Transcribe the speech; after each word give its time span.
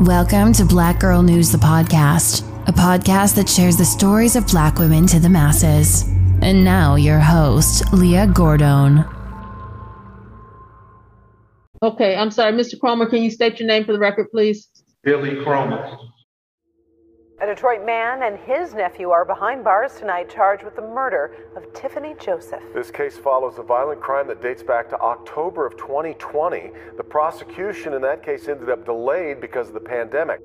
Welcome 0.00 0.54
to 0.54 0.64
Black 0.64 0.98
Girl 0.98 1.22
News, 1.22 1.52
the 1.52 1.58
podcast, 1.58 2.40
a 2.66 2.72
podcast 2.72 3.34
that 3.34 3.46
shares 3.46 3.76
the 3.76 3.84
stories 3.84 4.34
of 4.34 4.46
black 4.46 4.78
women 4.78 5.06
to 5.08 5.20
the 5.20 5.28
masses. 5.28 6.08
And 6.40 6.64
now, 6.64 6.94
your 6.94 7.18
host, 7.18 7.92
Leah 7.92 8.26
Gordon. 8.28 9.04
Okay, 11.82 12.16
I'm 12.16 12.30
sorry, 12.30 12.52
Mr. 12.52 12.80
Cromer, 12.80 13.10
can 13.10 13.22
you 13.22 13.30
state 13.30 13.60
your 13.60 13.66
name 13.66 13.84
for 13.84 13.92
the 13.92 13.98
record, 13.98 14.30
please? 14.30 14.70
Billy 15.04 15.44
Cromer. 15.44 15.98
A 17.42 17.46
Detroit 17.46 17.86
man 17.86 18.22
and 18.22 18.38
his 18.38 18.74
nephew 18.74 19.08
are 19.12 19.24
behind 19.24 19.64
bars 19.64 19.94
tonight 19.94 20.28
charged 20.28 20.62
with 20.62 20.76
the 20.76 20.82
murder 20.82 21.34
of 21.56 21.72
Tiffany 21.72 22.14
Joseph. 22.20 22.62
This 22.74 22.90
case 22.90 23.16
follows 23.16 23.54
a 23.56 23.62
violent 23.62 23.98
crime 24.02 24.28
that 24.28 24.42
dates 24.42 24.62
back 24.62 24.90
to 24.90 25.00
October 25.00 25.64
of 25.64 25.74
2020. 25.78 26.70
The 26.98 27.02
prosecution 27.02 27.94
in 27.94 28.02
that 28.02 28.22
case 28.22 28.46
ended 28.46 28.68
up 28.68 28.84
delayed 28.84 29.40
because 29.40 29.68
of 29.68 29.74
the 29.74 29.80
pandemic. 29.80 30.40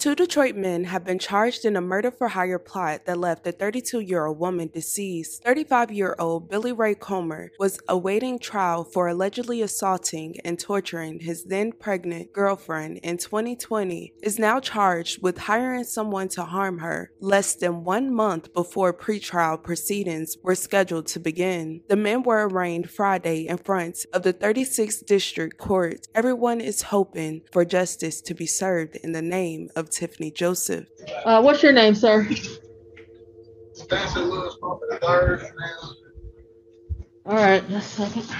Two 0.00 0.14
Detroit 0.14 0.56
men 0.56 0.84
have 0.84 1.04
been 1.04 1.18
charged 1.18 1.66
in 1.66 1.76
a 1.76 1.82
murder 1.82 2.10
for 2.10 2.28
hire 2.28 2.58
plot 2.58 3.04
that 3.04 3.18
left 3.18 3.46
a 3.46 3.52
32 3.52 4.00
year 4.00 4.24
old 4.24 4.38
woman 4.38 4.70
deceased. 4.72 5.44
35 5.44 5.92
year 5.92 6.16
old 6.18 6.48
Billy 6.48 6.72
Ray 6.72 6.94
Comer 6.94 7.50
was 7.58 7.78
awaiting 7.86 8.38
trial 8.38 8.82
for 8.82 9.08
allegedly 9.08 9.60
assaulting 9.60 10.36
and 10.42 10.58
torturing 10.58 11.20
his 11.20 11.44
then 11.44 11.70
pregnant 11.70 12.32
girlfriend 12.32 12.96
in 13.02 13.18
2020, 13.18 14.14
is 14.22 14.38
now 14.38 14.58
charged 14.58 15.22
with 15.22 15.36
hiring 15.36 15.84
someone 15.84 16.28
to 16.28 16.44
harm 16.44 16.78
her 16.78 17.10
less 17.20 17.54
than 17.54 17.84
one 17.84 18.10
month 18.10 18.54
before 18.54 18.94
pretrial 18.94 19.62
proceedings 19.62 20.38
were 20.42 20.54
scheduled 20.54 21.08
to 21.08 21.20
begin. 21.20 21.82
The 21.90 21.96
men 21.96 22.22
were 22.22 22.48
arraigned 22.48 22.88
Friday 22.88 23.46
in 23.48 23.58
front 23.58 24.06
of 24.14 24.22
the 24.22 24.32
36th 24.32 25.04
District 25.04 25.58
Court. 25.58 26.06
Everyone 26.14 26.62
is 26.62 26.80
hoping 26.80 27.42
for 27.52 27.66
justice 27.66 28.22
to 28.22 28.32
be 28.32 28.46
served 28.46 28.96
in 28.96 29.12
the 29.12 29.20
name 29.20 29.68
of 29.76 29.89
Tiffany 29.90 30.30
Joseph. 30.30 30.86
Uh, 31.24 31.42
what's 31.42 31.62
your 31.62 31.72
name, 31.72 31.94
sir? 31.94 32.28
Spencer 33.72 34.20
Lewis. 34.20 34.56
All 37.26 37.36
right, 37.36 37.68
just 37.68 37.98
a 37.98 38.02
second. 38.06 38.36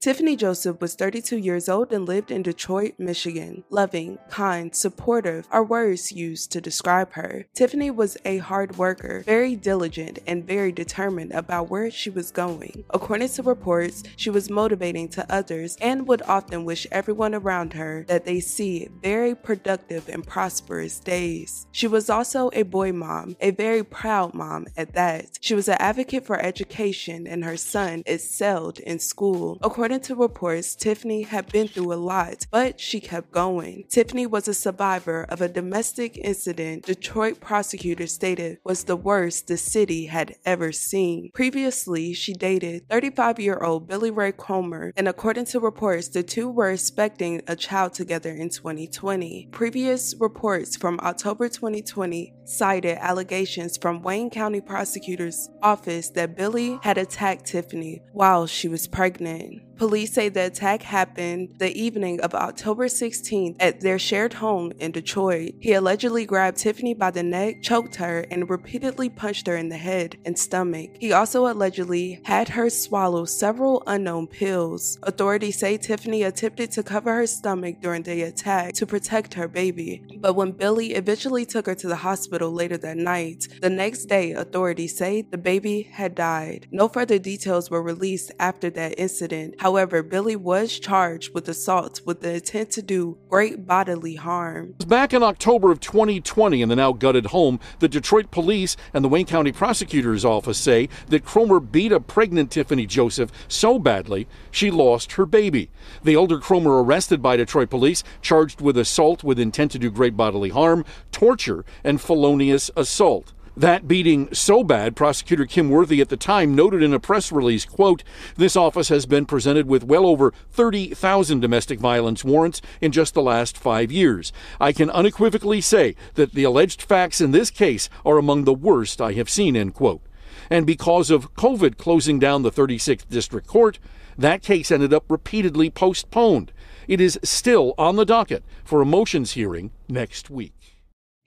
Tiffany 0.00 0.34
Joseph 0.34 0.80
was 0.80 0.94
32 0.94 1.36
years 1.36 1.68
old 1.68 1.92
and 1.92 2.06
lived 2.06 2.30
in 2.30 2.42
Detroit, 2.42 2.94
Michigan. 2.96 3.64
Loving, 3.68 4.16
kind, 4.30 4.74
supportive 4.74 5.46
are 5.50 5.62
words 5.62 6.10
used 6.10 6.50
to 6.52 6.60
describe 6.62 7.12
her. 7.12 7.44
Tiffany 7.52 7.90
was 7.90 8.16
a 8.24 8.38
hard 8.38 8.78
worker, 8.78 9.22
very 9.26 9.54
diligent, 9.56 10.18
and 10.26 10.46
very 10.46 10.72
determined 10.72 11.32
about 11.32 11.68
where 11.68 11.90
she 11.90 12.08
was 12.08 12.30
going. 12.30 12.82
According 12.88 13.28
to 13.28 13.42
reports, 13.42 14.02
she 14.16 14.30
was 14.30 14.48
motivating 14.48 15.06
to 15.10 15.30
others 15.30 15.76
and 15.82 16.08
would 16.08 16.22
often 16.22 16.64
wish 16.64 16.86
everyone 16.90 17.34
around 17.34 17.74
her 17.74 18.06
that 18.08 18.24
they 18.24 18.40
see 18.40 18.88
very 19.02 19.34
productive 19.34 20.08
and 20.08 20.26
prosperous 20.26 20.98
days. 20.98 21.66
She 21.72 21.86
was 21.86 22.08
also 22.08 22.48
a 22.54 22.62
boy 22.62 22.92
mom, 22.92 23.36
a 23.38 23.50
very 23.50 23.84
proud 23.84 24.32
mom 24.32 24.66
at 24.78 24.94
that. 24.94 25.38
She 25.42 25.54
was 25.54 25.68
an 25.68 25.76
advocate 25.78 26.24
for 26.24 26.40
education 26.40 27.26
and 27.26 27.44
her 27.44 27.58
son 27.58 28.02
excelled 28.06 28.78
in 28.78 28.98
school. 28.98 29.58
According 29.60 29.89
According 29.90 30.06
to 30.06 30.22
reports, 30.22 30.76
Tiffany 30.76 31.22
had 31.22 31.50
been 31.50 31.66
through 31.66 31.92
a 31.92 31.94
lot, 31.94 32.46
but 32.52 32.78
she 32.78 33.00
kept 33.00 33.32
going. 33.32 33.86
Tiffany 33.88 34.24
was 34.24 34.46
a 34.46 34.54
survivor 34.54 35.26
of 35.28 35.40
a 35.40 35.48
domestic 35.48 36.16
incident 36.16 36.84
Detroit 36.84 37.40
prosecutors 37.40 38.12
stated 38.12 38.58
was 38.62 38.84
the 38.84 38.94
worst 38.94 39.48
the 39.48 39.56
city 39.56 40.06
had 40.06 40.36
ever 40.44 40.70
seen. 40.70 41.32
Previously, 41.34 42.14
she 42.14 42.32
dated 42.32 42.88
35 42.88 43.40
year 43.40 43.58
old 43.58 43.88
Billy 43.88 44.12
Ray 44.12 44.30
Comer, 44.30 44.92
and 44.96 45.08
according 45.08 45.46
to 45.46 45.58
reports, 45.58 46.06
the 46.06 46.22
two 46.22 46.48
were 46.48 46.70
expecting 46.70 47.42
a 47.48 47.56
child 47.56 47.92
together 47.92 48.30
in 48.30 48.48
2020. 48.48 49.48
Previous 49.50 50.14
reports 50.20 50.76
from 50.76 51.00
October 51.00 51.48
2020 51.48 52.32
cited 52.44 52.96
allegations 52.98 53.76
from 53.76 54.02
Wayne 54.02 54.30
County 54.30 54.60
Prosecutor's 54.60 55.50
Office 55.64 56.10
that 56.10 56.36
Billy 56.36 56.78
had 56.84 56.96
attacked 56.96 57.46
Tiffany 57.46 58.02
while 58.12 58.46
she 58.46 58.68
was 58.68 58.86
pregnant. 58.86 59.62
Police 59.80 60.12
say 60.12 60.28
the 60.28 60.44
attack 60.44 60.82
happened 60.82 61.54
the 61.56 61.72
evening 61.72 62.20
of 62.20 62.34
October 62.34 62.84
16th 62.84 63.56
at 63.58 63.80
their 63.80 63.98
shared 63.98 64.34
home 64.34 64.72
in 64.78 64.92
Detroit. 64.92 65.54
He 65.58 65.72
allegedly 65.72 66.26
grabbed 66.26 66.58
Tiffany 66.58 66.92
by 66.92 67.10
the 67.10 67.22
neck, 67.22 67.62
choked 67.62 67.94
her, 67.94 68.26
and 68.30 68.50
repeatedly 68.50 69.08
punched 69.08 69.46
her 69.46 69.56
in 69.56 69.70
the 69.70 69.78
head 69.78 70.18
and 70.26 70.38
stomach. 70.38 70.90
He 71.00 71.14
also 71.14 71.50
allegedly 71.50 72.20
had 72.26 72.50
her 72.50 72.68
swallow 72.68 73.24
several 73.24 73.82
unknown 73.86 74.26
pills. 74.26 74.98
Authorities 75.02 75.58
say 75.58 75.78
Tiffany 75.78 76.24
attempted 76.24 76.70
to 76.72 76.82
cover 76.82 77.14
her 77.14 77.26
stomach 77.26 77.80
during 77.80 78.02
the 78.02 78.20
attack 78.20 78.74
to 78.74 78.86
protect 78.86 79.32
her 79.32 79.48
baby, 79.48 80.18
but 80.20 80.34
when 80.34 80.52
Billy 80.52 80.92
eventually 80.92 81.46
took 81.46 81.64
her 81.64 81.74
to 81.76 81.88
the 81.88 81.96
hospital 81.96 82.52
later 82.52 82.76
that 82.76 82.98
night, 82.98 83.48
the 83.62 83.70
next 83.70 84.04
day 84.04 84.32
authorities 84.32 84.98
say 84.98 85.22
the 85.22 85.38
baby 85.38 85.88
had 85.90 86.14
died. 86.14 86.68
No 86.70 86.86
further 86.86 87.18
details 87.18 87.70
were 87.70 87.82
released 87.82 88.30
after 88.38 88.68
that 88.68 88.98
incident. 88.98 89.54
However, 89.58 89.69
Billy 90.02 90.36
was 90.36 90.78
charged 90.78 91.34
with 91.34 91.48
assault 91.48 92.00
with 92.04 92.20
the 92.20 92.34
intent 92.34 92.70
to 92.72 92.82
do 92.82 93.18
great 93.28 93.66
bodily 93.66 94.16
harm. 94.16 94.74
Back 94.86 95.14
in 95.14 95.22
October 95.22 95.70
of 95.70 95.80
2020 95.80 96.62
in 96.62 96.68
the 96.68 96.76
now 96.76 96.92
gutted 96.92 97.26
home, 97.26 97.60
the 97.78 97.88
Detroit 97.88 98.30
police 98.30 98.76
and 98.92 99.04
the 99.04 99.08
Wayne 99.08 99.26
County 99.26 99.52
prosecutor's 99.52 100.24
office 100.24 100.58
say 100.58 100.88
that 101.08 101.24
Cromer 101.24 101.60
beat 101.60 101.92
a 101.92 102.00
pregnant 102.00 102.50
Tiffany 102.50 102.86
Joseph 102.86 103.30
so 103.48 103.78
badly 103.78 104.26
she 104.50 104.70
lost 104.70 105.12
her 105.12 105.26
baby. 105.26 105.70
The 106.02 106.16
older 106.16 106.38
Cromer 106.38 106.82
arrested 106.82 107.22
by 107.22 107.36
Detroit 107.36 107.70
police, 107.70 108.02
charged 108.20 108.60
with 108.60 108.76
assault 108.76 109.22
with 109.22 109.38
intent 109.38 109.70
to 109.72 109.78
do 109.78 109.90
great 109.90 110.16
bodily 110.16 110.50
harm, 110.50 110.84
torture, 111.12 111.64
and 111.84 112.00
felonious 112.00 112.70
assault. 112.76 113.32
That 113.56 113.88
beating 113.88 114.32
so 114.32 114.62
bad, 114.64 114.96
prosecutor 114.96 115.44
Kim 115.44 115.70
Worthy 115.70 116.00
at 116.00 116.08
the 116.08 116.16
time 116.16 116.54
noted 116.54 116.82
in 116.82 116.94
a 116.94 117.00
press 117.00 117.32
release, 117.32 117.64
quote, 117.64 118.02
"This 118.36 118.56
office 118.56 118.88
has 118.88 119.06
been 119.06 119.26
presented 119.26 119.66
with 119.66 119.84
well 119.84 120.06
over 120.06 120.32
30,000 120.50 121.40
domestic 121.40 121.80
violence 121.80 122.24
warrants 122.24 122.62
in 122.80 122.92
just 122.92 123.12
the 123.12 123.22
last 123.22 123.58
5 123.58 123.90
years. 123.90 124.32
I 124.60 124.72
can 124.72 124.88
unequivocally 124.88 125.60
say 125.60 125.96
that 126.14 126.32
the 126.32 126.44
alleged 126.44 126.80
facts 126.80 127.20
in 127.20 127.32
this 127.32 127.50
case 127.50 127.90
are 128.06 128.18
among 128.18 128.44
the 128.44 128.54
worst 128.54 129.00
I 129.00 129.12
have 129.14 129.28
seen." 129.28 129.56
End 129.56 129.74
quote. 129.74 130.02
And 130.48 130.64
because 130.64 131.10
of 131.10 131.34
COVID 131.34 131.76
closing 131.76 132.18
down 132.18 132.42
the 132.42 132.52
36th 132.52 133.10
District 133.10 133.46
Court, 133.46 133.78
that 134.16 134.42
case 134.42 134.70
ended 134.70 134.94
up 134.94 135.04
repeatedly 135.08 135.70
postponed. 135.70 136.52
It 136.88 137.00
is 137.00 137.18
still 137.22 137.74
on 137.76 137.96
the 137.96 138.04
docket 138.04 138.44
for 138.64 138.80
a 138.80 138.86
motions 138.86 139.32
hearing 139.32 139.70
next 139.88 140.30
week. 140.30 140.78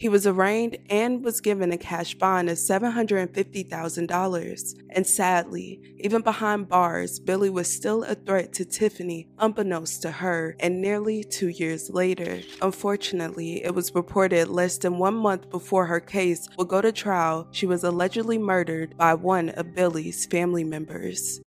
He 0.04 0.10
was 0.10 0.28
arraigned 0.28 0.78
and 0.90 1.24
was 1.24 1.40
given 1.40 1.72
a 1.72 1.78
cash 1.78 2.16
bond 2.16 2.50
of 2.50 2.58
$750,000. 2.58 4.74
And 4.90 5.08
sadly, 5.08 5.80
even 5.98 6.22
behind 6.22 6.68
bars, 6.68 7.22
Billy 7.22 7.50
was 7.50 7.74
still 7.74 8.04
a 8.04 8.14
threat 8.14 8.52
to 8.56 8.66
Tiffany, 8.66 9.30
unbeknownst 9.40 10.02
to 10.02 10.12
her, 10.12 10.58
and 10.60 10.82
nearly 10.82 11.24
two 11.24 11.48
years 11.48 11.90
later. 11.90 12.42
Unfortunately, 12.62 13.64
it 13.64 13.74
was 13.74 13.96
reported 13.96 14.50
less 14.50 14.78
than 14.78 14.98
one 14.98 15.16
month 15.16 15.50
before 15.50 15.86
her 15.86 16.02
case 16.02 16.50
would 16.58 16.68
go 16.68 16.82
to 16.82 16.92
trial, 16.92 17.48
she 17.52 17.66
was 17.66 17.86
allegedly 17.86 18.38
murdered 18.38 18.98
by 18.98 19.14
one 19.14 19.52
of 19.52 19.74
Billy's 19.74 20.26
family 20.26 20.66
members. 20.66 21.40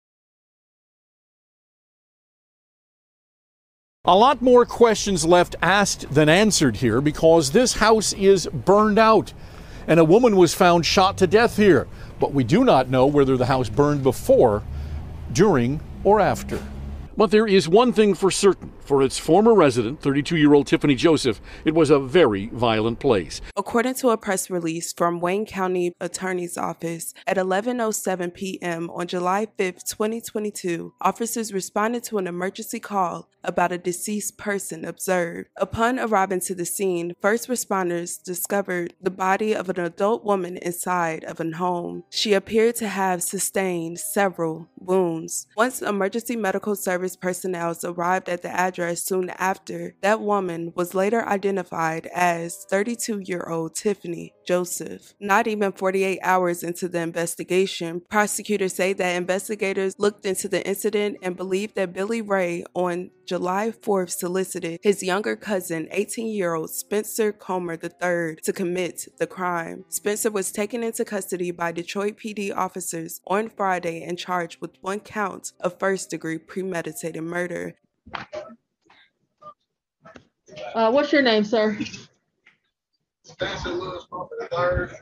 A 4.07 4.15
lot 4.15 4.43
more 4.43 4.67
questions 4.67 5.25
left 5.25 5.57
asked 5.63 6.13
than 6.13 6.29
answered 6.29 6.77
here 6.77 7.01
because 7.01 7.53
this 7.53 7.73
house 7.73 8.13
is 8.13 8.47
burned 8.49 8.99
out 8.99 9.33
and 9.87 9.99
a 9.99 10.05
woman 10.05 10.37
was 10.37 10.53
found 10.53 10.85
shot 10.85 11.17
to 11.17 11.27
death 11.27 11.57
here. 11.57 11.89
But 12.21 12.35
we 12.35 12.45
do 12.45 12.67
not 12.67 12.91
know 12.91 13.07
whether 13.07 13.39
the 13.39 13.47
house 13.47 13.71
burned 13.71 14.03
before, 14.03 14.63
during, 15.33 15.81
or 16.05 16.21
after. 16.21 16.63
But 17.17 17.31
there 17.31 17.47
is 17.47 17.67
one 17.67 17.95
thing 17.95 18.13
for 18.13 18.31
certain. 18.31 18.74
For 18.85 19.03
its 19.03 19.19
former 19.19 19.55
resident, 19.55 20.03
32 20.03 20.37
year 20.37 20.53
old 20.53 20.67
Tiffany 20.67 20.95
Joseph, 20.95 21.41
it 21.65 21.75
was 21.75 21.89
a 21.89 21.99
very 21.99 22.49
violent 22.49 23.01
place. 23.01 23.41
According 23.57 23.95
to 23.95 24.11
a 24.11 24.19
press 24.19 24.51
release 24.51 24.93
from 24.93 25.21
Wayne 25.21 25.47
County 25.47 25.95
Attorney's 26.01 26.59
Office, 26.59 27.15
at 27.27 27.39
11:07 27.39 28.35
p.m. 28.35 28.91
on 28.91 29.07
July 29.07 29.47
5, 29.57 29.85
2022, 29.85 30.93
officers 31.01 31.55
responded 31.55 32.05
to 32.05 32.19
an 32.19 32.27
emergency 32.27 32.79
call 32.79 33.31
about 33.43 33.73
a 33.73 33.79
deceased 33.79 34.37
person 34.39 34.85
observed. 34.85 35.49
Upon 35.57 35.99
arriving 35.99 36.41
to 36.41 36.55
the 36.55 36.65
scene, 36.65 37.15
first 37.21 37.49
responders 37.49 38.23
discovered 38.23 38.95
the 39.01 39.11
body 39.11 39.55
of 39.55 39.69
an 39.69 39.81
adult 39.81 40.25
woman 40.25 40.57
inside 40.59 41.25
of 41.25 41.41
a 41.41 41.57
home. 41.57 42.05
She 42.11 42.33
appeared 42.33 42.77
to 42.77 42.89
have 42.89 43.23
sustained 43.23 43.99
several 43.99 44.69
wounds. 44.79 45.47
Once 45.57 45.83
emergency 45.83 46.37
medical 46.37 46.75
service 46.75 47.17
personnel 47.17 47.77
arrived 47.85 48.31
at 48.31 48.41
the 48.41 48.49
address 48.49 48.74
address 48.75 49.05
soon 49.05 49.31
after, 49.31 49.95
that 50.01 50.21
woman 50.21 50.73
was 50.75 50.95
later 50.95 51.25
identified 51.27 52.07
as 52.13 52.67
32 52.69 53.21
year 53.21 53.47
old 53.49 53.75
Tiffany 53.77 54.35
Joseph. 54.47 55.15
Not 55.21 55.47
even 55.47 55.71
48 55.71 56.19
hours 56.23 56.65
into 56.65 56.89
the 56.89 56.99
investigation, 57.01 58.03
prosecutors 58.11 58.75
say 58.75 58.93
that 58.93 59.17
investigators 59.17 59.95
looked 59.99 60.27
into 60.27 60.49
the 60.49 60.67
incident 60.67 61.19
and 61.23 61.37
believed 61.37 61.77
that 61.77 61.93
Billy 61.93 62.21
Ray 62.21 62.65
on 62.75 63.11
July 63.27 63.71
4th 63.71 64.11
solicited 64.11 64.81
his 64.83 65.03
younger 65.03 65.37
cousin, 65.37 65.89
18 65.93 66.27
year 66.27 66.55
old 66.55 66.71
Spencer 66.71 67.33
Comer 67.33 67.75
III, 67.75 68.37
to 68.43 68.53
commit 68.53 69.07
the 69.19 69.27
crime. 69.27 69.85
Spencer 69.89 70.31
was 70.31 70.51
taken 70.51 70.83
into 70.83 71.05
custody 71.05 71.53
by 71.53 71.71
Detroit 71.71 72.19
PD 72.19 72.55
officers 72.55 73.21
on 73.27 73.49
Friday 73.49 74.03
and 74.03 74.19
charged 74.19 74.61
with 74.61 74.73
one 74.81 75.01
count 75.01 75.53
of 75.61 75.79
first 75.79 76.11
degree 76.11 76.39
premeditated 76.39 77.23
murder. 77.23 77.77
Uh, 80.73 80.91
what's 80.91 81.13
your 81.13 81.23
name, 81.23 81.45
sir? 81.45 81.77
Spencer 83.23 83.71
Lewis 83.71 84.07
the 84.11 84.49
third. 84.51 84.97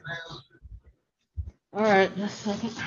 All 1.75 1.83
right, 1.83 2.15
just 2.17 2.47
a 2.47 2.51
second. 2.51 2.85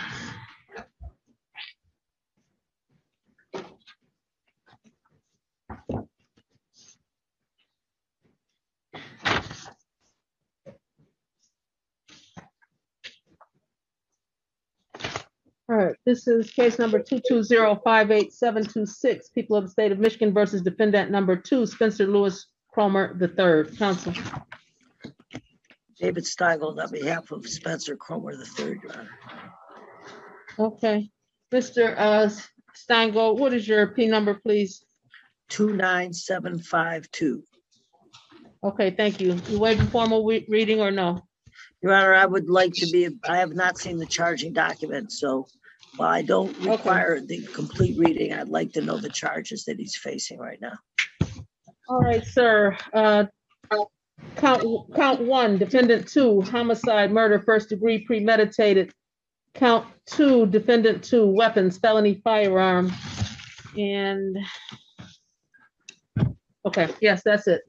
All 15.68 15.76
right, 15.78 15.96
this 16.06 16.28
is 16.28 16.52
case 16.52 16.78
number 16.78 17.00
two 17.00 17.20
two 17.28 17.42
zero 17.42 17.82
five 17.84 18.12
eight 18.12 18.32
seven 18.32 18.64
two 18.64 18.86
six, 18.86 19.30
People 19.30 19.56
of 19.58 19.64
the 19.66 19.72
State 19.72 19.92
of 19.92 19.98
Michigan 19.98 20.32
versus 20.32 20.62
defendant 20.62 21.10
number 21.10 21.36
two, 21.36 21.66
Spencer 21.66 22.06
Lewis 22.06 22.46
Cromer 22.76 23.18
the 23.18 23.30
third. 23.30 23.78
Counsel, 23.78 24.12
David 25.98 26.26
Steigel 26.26 26.78
on 26.78 26.92
behalf 26.92 27.32
of 27.32 27.48
Spencer 27.48 27.96
Cromer 27.96 28.34
III, 28.34 28.66
Your 28.84 28.92
Honor. 28.92 29.10
okay. 30.60 31.10
Mr. 31.54 31.96
uh, 31.98 32.30
what 33.34 33.54
is 33.54 33.66
your 33.66 33.88
P 33.88 34.08
number, 34.08 34.34
please? 34.34 34.84
29752. 35.52 37.44
Okay, 38.62 38.92
thank 38.92 39.22
you. 39.22 39.40
You 39.48 39.58
waiving 39.58 39.88
formal 39.88 40.26
re- 40.26 40.46
reading 40.50 40.82
or 40.82 40.92
no? 40.92 41.22
Your 41.82 41.94
Honor, 41.94 42.14
I 42.14 42.26
would 42.26 42.50
like 42.50 42.74
to 42.74 42.88
be, 42.92 43.08
I 43.24 43.38
have 43.38 43.54
not 43.54 43.78
seen 43.78 44.00
the 44.00 44.06
charging 44.06 44.52
document, 44.52 45.14
so 45.14 45.48
while 45.96 46.10
I 46.10 46.24
don't 46.24 46.54
Okay. 46.60 46.72
require 46.72 47.22
the 47.22 47.42
complete 47.54 47.98
reading, 47.98 48.34
I'd 48.34 48.50
like 48.50 48.74
to 48.74 48.82
know 48.82 48.98
the 48.98 49.08
charges 49.08 49.64
that 49.64 49.80
he's 49.80 49.96
facing 49.96 50.40
right 50.40 50.60
now. 50.60 50.74
All 51.88 52.00
right, 52.00 52.26
sir. 52.26 52.76
Uh, 52.94 53.26
count, 54.38 54.64
count 54.96 55.22
one, 55.22 55.58
defendant 55.58 56.08
two, 56.08 56.42
homicide, 56.42 57.12
murder, 57.12 57.40
first 57.40 57.70
degree 57.70 58.04
premeditated. 58.04 58.92
Count 59.54 59.86
two, 60.06 60.48
defendant 60.48 61.04
two, 61.04 61.28
weapons, 61.28 61.78
felony 61.78 62.22
firearm. 62.24 62.92
And 63.78 64.38
okay, 66.66 66.90
yes, 67.02 67.22
that's 67.24 67.48
it. 67.48 67.62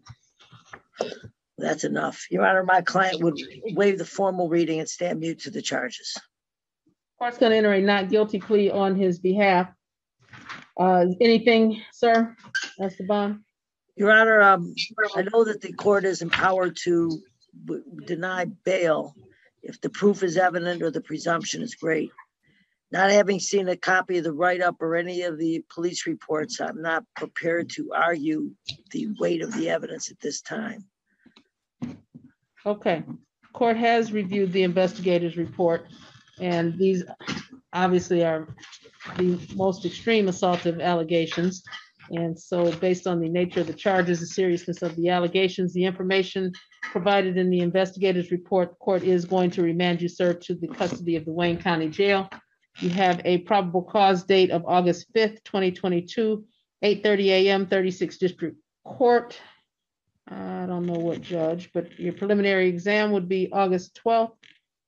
That's 1.59 1.85
enough. 1.85 2.27
Your 2.31 2.47
Honor, 2.47 2.65
my 2.65 2.81
client 2.81 3.23
would 3.23 3.39
waive 3.75 3.99
the 3.99 4.05
formal 4.05 4.49
reading 4.49 4.81
and 4.81 4.89
stand 4.89 5.21
mute 5.21 5.41
to 5.41 5.51
the 5.51 5.63
charges. 5.63 6.17
Court's 7.19 7.39
gonna 7.39 7.55
enter 7.57 7.73
a 7.73 7.81
not 7.81 8.09
guilty 8.09 8.39
plea 8.39 8.71
on 8.71 8.95
his 8.97 9.19
behalf. 9.19 9.69
Uh, 10.79 11.07
anything, 11.21 11.83
sir? 11.93 12.37
That's 12.79 12.97
the 12.97 13.05
bond. 13.05 13.41
Your 13.97 14.13
Honor, 14.13 14.43
um, 14.43 14.75
I 15.17 15.23
know 15.23 15.45
that 15.45 15.63
the 15.63 15.73
court 15.73 16.05
is 16.05 16.21
empowered 16.21 16.77
to 16.85 17.23
w- 17.65 17.83
deny 18.05 18.45
bail 18.45 19.15
if 19.63 19.81
the 19.81 19.89
proof 19.89 20.23
is 20.23 20.37
evident 20.37 20.83
or 20.83 20.91
the 20.91 21.01
presumption 21.01 21.63
is 21.63 21.75
great. 21.75 22.11
Not 22.93 23.11
having 23.11 23.41
seen 23.41 23.69
a 23.69 23.77
copy 23.77 24.19
of 24.19 24.25
the 24.25 24.33
write-up 24.33 24.77
or 24.81 24.97
any 24.97 25.23
of 25.23 25.39
the 25.39 25.65
police 25.75 26.07
reports, 26.07 26.61
I'm 26.61 26.83
not 26.83 27.05
prepared 27.17 27.71
to 27.71 27.93
argue 27.95 28.51
the 28.93 29.09
weight 29.19 29.43
of 29.43 29.53
the 29.55 29.71
evidence 29.71 30.11
at 30.11 30.21
this 30.21 30.41
time. 30.43 30.85
Okay, 32.65 33.03
court 33.53 33.77
has 33.77 34.13
reviewed 34.13 34.53
the 34.53 34.63
investigator's 34.63 35.37
report, 35.37 35.87
and 36.39 36.79
these 36.79 37.03
obviously 37.73 38.25
are 38.25 38.55
the 39.17 39.41
most 39.55 39.85
extreme 39.85 40.27
assaultive 40.27 40.83
allegations. 40.83 41.63
And 42.11 42.39
so 42.39 42.71
based 42.73 43.07
on 43.07 43.21
the 43.21 43.29
nature 43.29 43.61
of 43.61 43.67
the 43.67 43.73
charges, 43.73 44.21
the 44.21 44.27
seriousness 44.27 44.83
of 44.83 44.95
the 44.97 45.09
allegations, 45.09 45.73
the 45.73 45.85
information 45.85 46.53
provided 46.83 47.37
in 47.37 47.51
the 47.51 47.61
investigator's 47.61 48.31
report, 48.31 48.71
the 48.71 48.77
court 48.77 49.03
is 49.03 49.25
going 49.25 49.51
to 49.53 49.63
remand 49.63 50.01
you, 50.01 50.09
sir, 50.09 50.33
to 50.33 50.55
the 50.55 50.69
custody 50.69 51.17
of 51.17 51.25
the 51.25 51.33
Wayne 51.33 51.59
County 51.59 51.89
Jail. 51.89 52.29
You 52.81 52.91
have 52.91 53.21
a 53.25 53.39
probable 53.39 53.83
cause 53.83 54.25
date 54.25 54.51
of 54.51 54.65
August 54.67 55.07
fifth, 55.15 55.43
twenty 55.45 55.73
twenty-two, 55.73 56.45
eight 56.83 57.03
thirty 57.03 57.31
AM, 57.33 57.67
thirty-sixth 57.67 58.21
District 58.21 58.57
Court. 58.85 59.39
I 60.29 60.67
don't 60.67 60.87
know 60.87 60.99
what 60.99 61.23
judge, 61.23 61.71
but 61.73 61.99
your 61.99 62.13
preliminary 62.13 62.69
exam 62.69 63.13
would 63.13 63.29
be 63.29 63.51
August 63.51 63.95
twelfth 63.95 64.35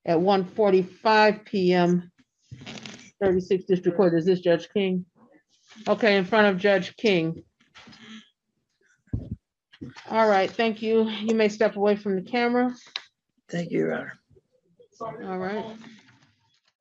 at 0.05 0.19
1:45 0.19 1.45
PM. 1.47 2.13
Thirty-sixth 3.23 3.67
District 3.67 3.97
Court, 3.97 4.15
is 4.15 4.27
this 4.27 4.41
Judge 4.41 4.69
King? 4.73 5.07
Okay, 5.87 6.17
in 6.17 6.25
front 6.25 6.49
of 6.49 6.59
Judge 6.59 6.97
King. 6.97 7.43
All 10.11 10.29
right, 10.29 10.51
thank 10.51 10.83
you. 10.83 11.09
You 11.09 11.35
may 11.35 11.49
step 11.49 11.77
away 11.77 11.97
from 11.97 12.17
the 12.17 12.23
camera. 12.23 12.75
Thank 13.49 13.71
you, 13.71 13.79
Your 13.79 13.95
Honor. 13.95 14.13
All 15.01 15.39
right. 15.39 15.65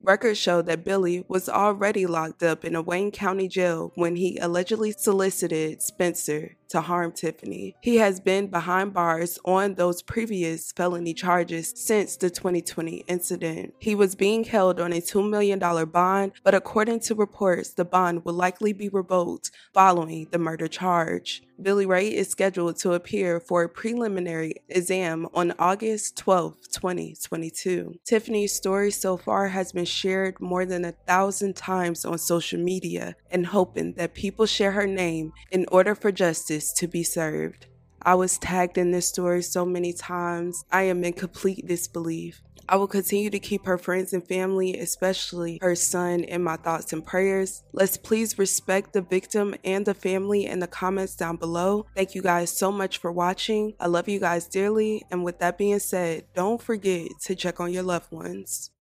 Records 0.02 0.40
show 0.40 0.62
that 0.62 0.86
Billy 0.86 1.26
was 1.28 1.50
already 1.50 2.06
locked 2.06 2.42
up 2.42 2.64
in 2.64 2.76
a 2.76 2.82
Wayne 2.82 3.12
County 3.12 3.48
jail 3.48 3.92
when 3.96 4.16
he 4.16 4.38
allegedly 4.38 4.92
solicited 4.92 5.82
Spencer 5.82 6.56
to 6.70 6.82
harm 6.82 7.12
Tiffany. 7.12 7.76
He 7.82 7.98
has 7.98 8.20
been 8.20 8.48
behind 8.48 8.94
bars 8.94 9.40
on 9.46 9.76
those 9.76 10.02
previous 10.02 10.72
felony 10.72 11.14
charges 11.14 11.74
since 11.76 12.18
the 12.18 12.30
2020 12.30 13.04
incident. 13.08 13.74
He 13.80 13.96
was 13.96 14.16
being 14.16 14.44
held 14.44 14.80
on 14.80 14.94
a 14.94 15.02
$2 15.02 15.30
million 15.30 15.60
bond, 15.60 16.34
but 16.44 16.56
according 16.56 17.02
to 17.02 17.16
reports, 17.16 17.72
the 17.72 17.86
bond 17.86 18.26
will 18.26 18.34
likely 18.34 18.74
be 18.74 18.90
revoked 18.90 19.52
following 19.74 20.28
the 20.32 20.40
murder 20.40 20.68
charge. 20.68 21.44
Billy 21.60 21.88
Ray 21.88 22.14
is 22.14 22.30
scheduled 22.30 22.78
to 22.78 22.94
appear 22.94 23.40
for 23.40 23.64
a 23.64 23.70
preliminary 23.70 24.54
exam 24.70 25.28
on 25.34 25.54
August 25.58 26.16
12, 26.18 26.56
2022. 26.72 27.96
Tiffany's 28.06 28.54
story 28.54 28.92
so 28.92 29.18
far 29.18 29.48
has 29.48 29.72
been 29.72 29.86
shared 29.86 30.40
more 30.40 30.66
than 30.68 30.86
a 30.86 30.92
thousand 30.92 31.56
times 31.56 32.06
on 32.06 32.20
social 32.20 32.60
media 32.60 33.16
and 33.32 33.48
hoping 33.48 33.94
that 33.94 34.14
people 34.14 34.46
share 34.46 34.72
her 34.72 34.86
name 34.86 35.34
in 35.52 35.66
order 35.72 35.96
for 35.96 36.12
justice 36.58 36.74
to 36.74 36.88
be 36.88 37.04
served. 37.04 37.68
I 38.02 38.16
was 38.16 38.38
tagged 38.38 38.78
in 38.78 38.92
this 38.92 39.08
story 39.08 39.42
so 39.44 39.66
many 39.66 39.94
times, 39.94 40.64
I 40.72 40.84
am 40.84 41.04
in 41.04 41.14
complete 41.14 41.68
disbelief. 41.68 42.42
I 42.70 42.76
will 42.76 42.88
continue 42.88 43.30
to 43.30 43.40
keep 43.40 43.66
her 43.66 43.78
friends 43.78 44.12
and 44.12 44.28
family, 44.28 44.78
especially 44.78 45.58
her 45.62 45.76
son, 45.76 46.24
in 46.26 46.44
my 46.44 46.58
thoughts 46.58 46.92
and 46.92 47.06
prayers. 47.06 47.64
Let's 47.72 47.96
please 47.96 48.38
respect 48.38 48.92
the 48.92 49.02
victim 49.02 49.56
and 49.64 49.86
the 49.86 49.94
family 49.94 50.46
in 50.46 50.60
the 50.60 50.68
comments 50.68 51.16
down 51.16 51.38
below. 51.38 51.86
Thank 51.96 52.14
you 52.14 52.22
guys 52.22 52.52
so 52.52 52.72
much 52.72 52.98
for 52.98 53.12
watching. 53.12 53.74
I 53.80 53.88
love 53.88 54.10
you 54.10 54.20
guys 54.20 54.48
dearly. 54.48 55.06
And 55.12 55.24
with 55.24 55.40
that 55.40 55.58
being 55.58 55.80
said, 55.80 56.26
don't 56.36 56.62
forget 56.62 57.08
to 57.22 57.36
check 57.36 57.62
on 57.62 57.72
your 57.72 57.84
loved 57.84 58.12
ones. 58.12 58.72